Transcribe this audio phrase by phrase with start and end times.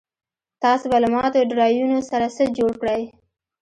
[0.63, 3.01] تاسو به له ماتو ډرایوونو سره څه جوړ کړئ